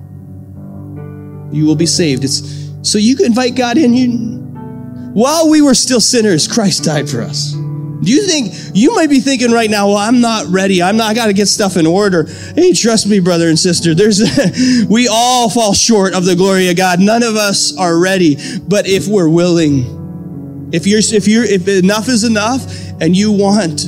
[1.52, 2.24] you will be saved.
[2.24, 3.94] It's so you can invite God in.
[3.94, 4.38] You,
[5.12, 7.54] while we were still sinners, Christ died for us.
[8.02, 10.82] Do you think you might be thinking right now, well, I'm not ready.
[10.82, 12.26] I'm not, I got to get stuff in order.
[12.54, 13.94] Hey, trust me, brother and sister.
[13.94, 14.20] There's,
[14.88, 16.98] we all fall short of the glory of God.
[16.98, 18.36] None of us are ready.
[18.66, 22.66] But if we're willing, if you're, if you're, if enough is enough
[23.00, 23.82] and you want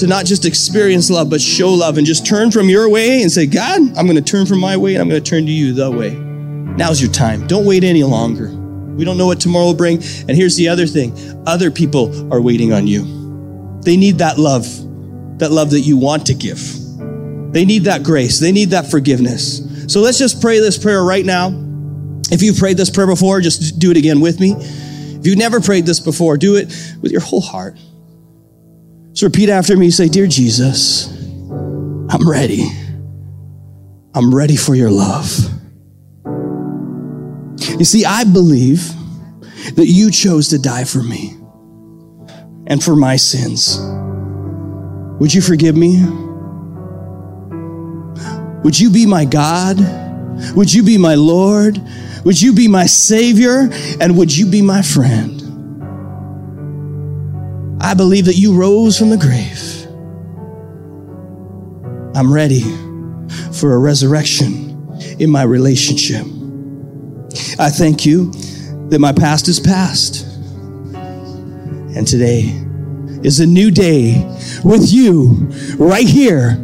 [0.00, 3.30] to not just experience love, but show love and just turn from your way and
[3.30, 5.52] say, God, I'm going to turn from my way and I'm going to turn to
[5.52, 6.14] you the way.
[6.14, 7.46] Now's your time.
[7.46, 8.59] Don't wait any longer.
[9.00, 9.96] We don't know what tomorrow will bring.
[9.96, 13.80] And here's the other thing other people are waiting on you.
[13.82, 14.66] They need that love,
[15.38, 16.60] that love that you want to give.
[17.50, 19.62] They need that grace, they need that forgiveness.
[19.90, 21.48] So let's just pray this prayer right now.
[22.30, 24.52] If you've prayed this prayer before, just do it again with me.
[24.52, 26.66] If you've never prayed this before, do it
[27.00, 27.78] with your whole heart.
[29.14, 29.90] So repeat after me.
[29.90, 31.08] Say, Dear Jesus,
[31.48, 32.66] I'm ready.
[34.14, 35.59] I'm ready for your love.
[37.80, 38.86] You see, I believe
[39.76, 41.34] that you chose to die for me
[42.66, 43.78] and for my sins.
[45.18, 46.04] Would you forgive me?
[48.64, 49.78] Would you be my God?
[50.54, 51.80] Would you be my Lord?
[52.26, 53.70] Would you be my Savior?
[53.98, 55.40] And would you be my friend?
[57.80, 59.86] I believe that you rose from the grave.
[62.14, 62.60] I'm ready
[63.54, 66.26] for a resurrection in my relationship.
[67.58, 68.30] I thank you
[68.90, 70.26] that my past is past.
[70.94, 72.44] And today
[73.22, 74.24] is a new day
[74.64, 76.56] with you right here,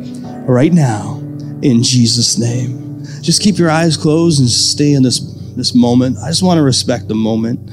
[0.46, 1.18] right now,
[1.62, 3.04] in Jesus' name.
[3.20, 5.20] Just keep your eyes closed and stay in this,
[5.56, 6.18] this moment.
[6.18, 7.66] I just want to respect the moment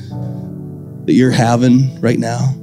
[1.05, 2.53] that you're having right now.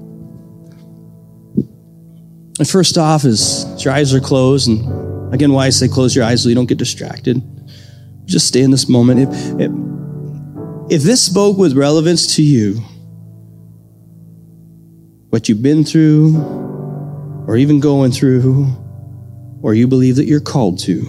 [2.58, 6.24] And first off, is your eyes are closed, and again, why I say close your
[6.24, 7.42] eyes so you don't get distracted.
[8.26, 9.20] Just stay in this moment.
[9.20, 9.89] If, if,
[10.90, 12.82] if this spoke with relevance to you,
[15.30, 16.36] what you've been through,
[17.46, 18.66] or even going through,
[19.62, 21.08] or you believe that you're called to,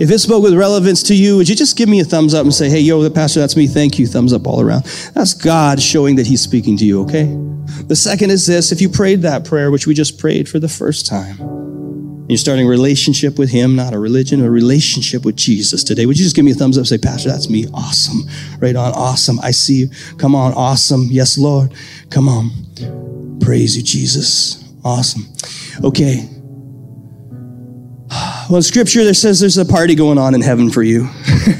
[0.00, 2.44] if it spoke with relevance to you, would you just give me a thumbs up
[2.44, 3.66] and say, hey, yo, the pastor, that's me.
[3.66, 4.06] Thank you.
[4.06, 4.84] Thumbs up all around.
[5.14, 7.24] That's God showing that he's speaking to you, okay?
[7.86, 10.68] The second is this if you prayed that prayer, which we just prayed for the
[10.68, 11.38] first time,
[12.28, 16.06] you're starting a relationship with him, not a religion, a relationship with Jesus today.
[16.06, 17.66] Would you just give me a thumbs up say, Pastor, that's me.
[17.74, 18.28] Awesome.
[18.58, 18.92] Right on.
[18.92, 19.40] Awesome.
[19.40, 19.88] I see you.
[20.18, 20.52] Come on.
[20.54, 21.08] Awesome.
[21.10, 21.74] Yes, Lord.
[22.10, 23.38] Come on.
[23.40, 24.64] Praise you, Jesus.
[24.84, 25.26] Awesome.
[25.84, 26.28] Okay.
[28.50, 31.08] Well, in scripture, there says there's a party going on in heaven for you.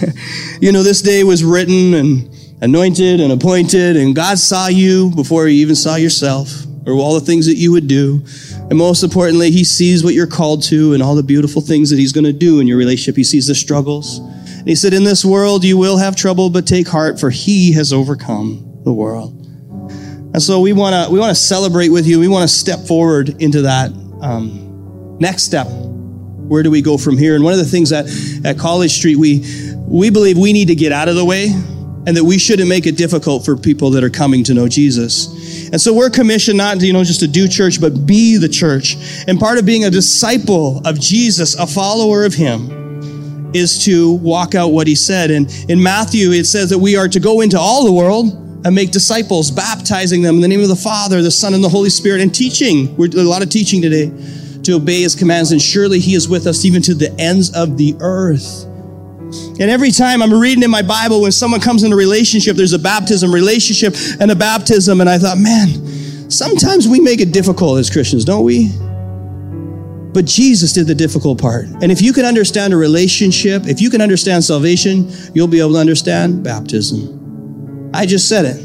[0.61, 2.29] you know, this day was written and
[2.61, 7.25] anointed and appointed, and God saw you before you even saw yourself or all the
[7.25, 8.25] things that you would do.
[8.71, 11.99] And most importantly, He sees what you're called to and all the beautiful things that
[11.99, 13.17] He's going to do in your relationship.
[13.17, 14.19] He sees the struggles.
[14.19, 17.73] And He said, In this world you will have trouble, but take heart, for He
[17.73, 19.39] has overcome the world.
[20.35, 22.19] And so we want to we want to celebrate with you.
[22.19, 23.91] We want to step forward into that
[24.23, 25.67] um, next step.
[25.69, 27.35] Where do we go from here?
[27.35, 28.07] And one of the things that
[28.45, 29.45] at College Street we
[29.77, 31.49] we believe we need to get out of the way
[32.07, 35.27] and that we shouldn't make it difficult for people that are coming to know Jesus.
[35.73, 38.97] And so we're commissioned not, you know, just to do church, but be the church.
[39.27, 44.55] And part of being a disciple of Jesus, a follower of Him, is to walk
[44.55, 45.31] out what He said.
[45.31, 48.75] And in Matthew, it says that we are to go into all the world and
[48.75, 51.91] make disciples, baptizing them in the name of the Father, the Son, and the Holy
[51.91, 52.95] Spirit, and teaching.
[52.97, 54.13] We're a lot of teaching today
[54.65, 55.53] to obey His commands.
[55.53, 58.67] And surely He is with us even to the ends of the earth.
[59.33, 62.73] And every time I'm reading in my Bible, when someone comes in a relationship, there's
[62.73, 65.01] a baptism relationship and a baptism.
[65.01, 68.71] And I thought, man, sometimes we make it difficult as Christians, don't we?
[70.13, 71.67] But Jesus did the difficult part.
[71.67, 75.73] And if you can understand a relationship, if you can understand salvation, you'll be able
[75.73, 77.91] to understand baptism.
[77.95, 78.57] I just said it.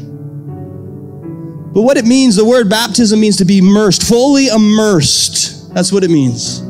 [1.72, 5.72] But what it means, the word baptism means to be immersed, fully immersed.
[5.72, 6.67] That's what it means.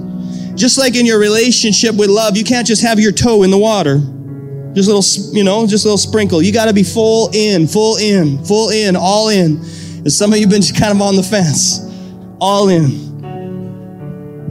[0.59, 3.59] Just like in your relationship with love, you can't just have your toe in the
[3.59, 3.98] water.
[4.74, 6.42] Just a little, you know, just a little sprinkle.
[6.42, 9.56] You got to be full in, full in, full in, all in.
[9.56, 11.80] And some of you have been kind of on the fence.
[12.40, 12.84] All in.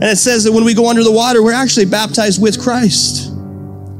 [0.00, 3.34] And it says that when we go under the water, we're actually baptized with Christ.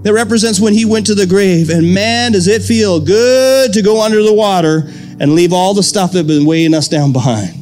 [0.03, 1.71] That represents when he went to the grave.
[1.71, 4.85] And man, does it feel good to go under the water
[5.21, 7.55] and leave all the stuff that has been weighing us down behind.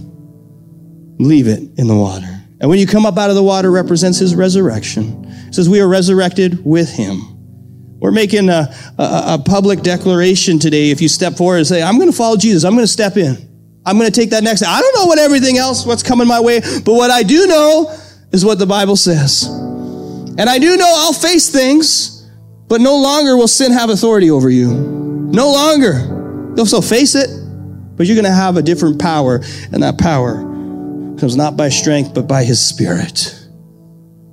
[1.19, 2.36] Leave it in the water.
[2.61, 5.53] And when you come up out of the water represents his resurrection.
[5.53, 7.37] Says we are resurrected with him.
[7.99, 10.91] We're making a, a, a public declaration today.
[10.91, 13.17] If you step forward and say, I'm going to follow Jesus, I'm going to step
[13.17, 13.37] in.
[13.85, 14.63] I'm going to take that next.
[14.63, 17.97] I don't know what everything else, what's coming my way, but what I do know
[18.33, 19.45] is what the Bible says.
[19.47, 22.29] And I do know I'll face things,
[22.69, 24.73] but no longer will sin have authority over you.
[24.75, 26.53] No longer.
[26.57, 27.29] You'll still face it,
[27.97, 29.37] but you're going to have a different power,
[29.73, 30.56] and that power
[31.19, 33.35] comes not by strength, but by his spirit.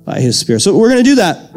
[0.04, 0.60] By his spirit.
[0.60, 1.52] So we're going to do that.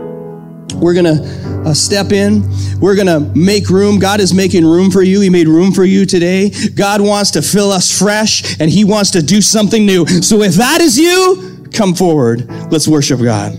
[0.76, 2.44] We're going to uh, step in.
[2.80, 4.00] We're going to make room.
[4.00, 5.20] God is making room for you.
[5.22, 6.52] He made room for you today.
[6.76, 10.06] God wants to fill us fresh and he wants to do something new.
[10.08, 12.50] So if that is you, come forward.
[12.72, 13.58] Let's worship God.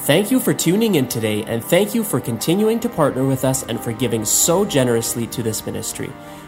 [0.00, 3.62] Thank you for tuning in today, and thank you for continuing to partner with us
[3.62, 6.12] and for giving so generously to this ministry.